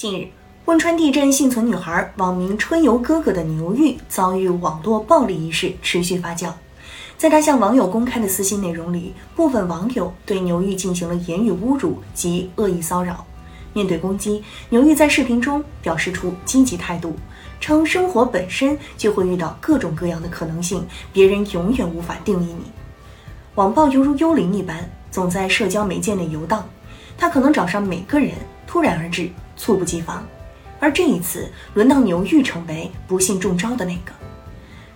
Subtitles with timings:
[0.00, 0.28] 近日，
[0.64, 6.50] 汶川地震幸存女孩、网名“春游哥哥”的牛玉遭遇网络暴力一事持续发酵。
[7.18, 13.26] 在他向网友公开的私信内容里，部分网友对牛玉进行了言语侮辱及恶意骚扰。
[13.74, 17.14] 面对攻击，牛玉在视频中表示出积极态度，
[17.60, 20.82] 称生活本身就会遇到各种各样的可能性，
[21.12, 22.72] 别人永远无法定义你。
[23.56, 26.66] 网暴犹如幽灵一般，总在社交媒介内游荡，
[27.18, 28.30] 他可能找上每个人，
[28.66, 29.28] 突然而至。
[29.60, 30.26] 猝不及防，
[30.78, 34.12] 而这一次轮到牛玉成为不幸中招的那个。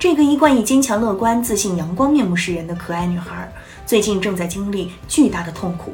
[0.00, 3.48] 这个一贯以坚强、乐观、自信、阳光面目示人的可爱女孩，
[3.86, 5.92] 最近正在经历巨大的痛苦。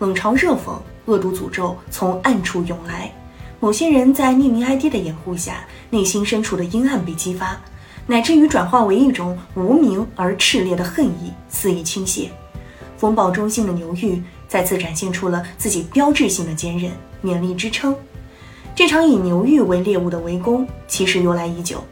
[0.00, 3.12] 冷嘲热讽、恶毒诅咒从暗处涌来，
[3.60, 7.56] 某些人在匿名 ID 的掩护下，内心深处的阴暗被激发，
[8.06, 12.28] 乃至于转化为一种无名而炽烈的恨意肆意倾泻。
[12.96, 16.90] 风暴中心的牛玉再次展现出了自己标志性的坚韧。
[17.22, 17.96] 勉力支撑。
[18.74, 21.82] 这场以牛玉为猎物的围攻其实由来已久，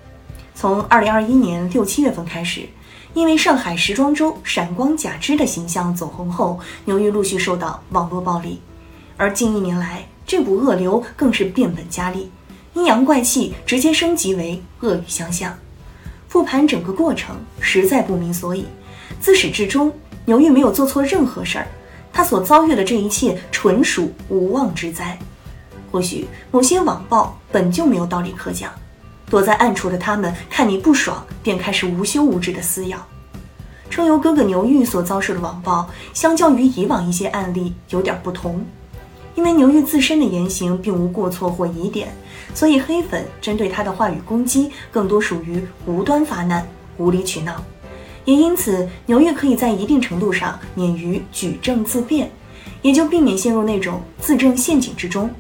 [0.54, 2.68] 从二零二一年六七月份开始，
[3.15, 8.60] 因为上海时装周闪光假肢的形象走红后，牛玉陆续受到网络暴力。
[9.16, 12.30] 而近一年来，这股恶流更是变本加厉，
[12.74, 15.57] 阴阳怪气直接升级为恶语相向。
[16.29, 18.66] 复盘整个过程，实在不明所以。
[19.20, 19.93] 自始至终，
[20.26, 21.68] 牛玉没有做错任何事儿。
[22.15, 25.18] 他所遭遇的这一切纯属无妄之灾。
[25.90, 28.73] 或许某些网暴本就没有道理可讲，
[29.29, 32.98] 躲在暗处的他们看你不爽，便开始无休无止的撕咬。
[33.90, 38.65] 春游哥哥牛玉所遭受的网暴，相较于以往一些案例有点不同，
[39.35, 42.09] 因为牛玉自身的言行并无过错或疑点，
[42.54, 47.62] 所以黑粉针对他的话语攻击更多属于无端发难、无理取闹。
[48.24, 52.30] 也因此，牛玉可以在一定程度上免于举证自辩，
[52.80, 55.30] 也就避免陷入那种自证陷阱之中。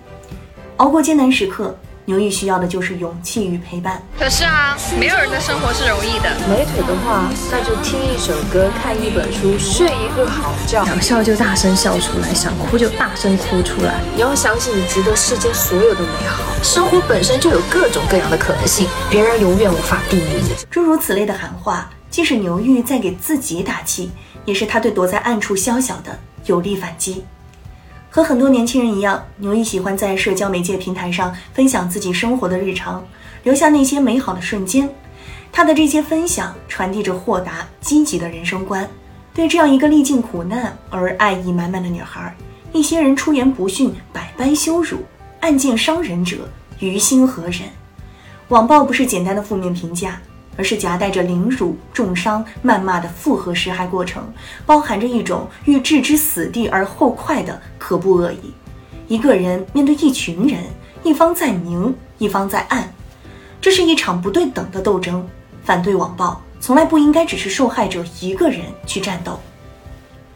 [0.76, 1.74] 熬过艰难时刻，
[2.04, 4.02] 牛玉需要的就是勇气与陪伴。
[4.18, 6.28] 可是啊，没有人的生活是容易的。
[6.48, 10.84] 没腿的话，那就听一首歌，看一本书，睡一个好觉。
[10.84, 14.02] 想笑就大声笑出来，想哭就大声哭出来。
[14.14, 16.42] 你要相信，你值得世间所有的美好。
[16.62, 20.42] 生活本身就有各种各样的可能性，别人永远无法定义。
[20.68, 21.88] 诸如此类的喊话。
[22.14, 24.08] 即使牛玉在给自己打气，
[24.44, 26.16] 也是他对躲在暗处宵小的
[26.46, 27.24] 有力反击。
[28.08, 33.04] 和很多年轻人一样，牛玉喜欢在社交媒介平台上分享自己生活的日常，
[33.42, 34.88] 留下那些美好的瞬间。
[35.50, 38.88] 他的这些分享传递着豁达、积极的人生观。
[39.34, 42.32] 对这样一个历尽苦难而爱意满满的女孩，
[42.72, 44.98] 一些人出言不逊，百般羞辱，
[45.40, 46.48] 暗箭伤人者，
[46.78, 47.62] 于心何忍？
[48.50, 50.22] 网暴不是简单的负面评价。
[50.56, 54.26] 而是夹带着凌辱、重伤、谩骂的复合施害过程，
[54.64, 58.52] 包含着一种欲置之死地而后快的可怖恶意。
[59.08, 60.62] 一个人面对一群人，
[61.02, 62.92] 一方在明，一方在暗，
[63.60, 65.26] 这是一场不对等的斗争。
[65.62, 69.40] 反对网暴，从来不应该只是受害者一个人去战斗。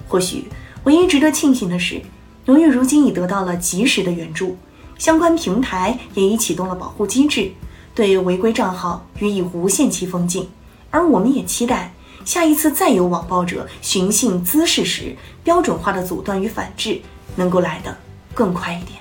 [0.09, 0.49] 或许，
[0.85, 2.01] 唯一值得庆幸的是，
[2.47, 4.57] 牛玉如今已得到了及时的援助，
[4.97, 7.51] 相关平台也已启动了保护机制。
[7.99, 10.49] 对违规账号予以无限期封禁，
[10.89, 11.93] 而我们也期待
[12.25, 17.01] 下一次再有网暴者寻衅滋事时，标准化的阻断与反制
[17.35, 17.99] 能够来得
[18.33, 19.01] 更快一点。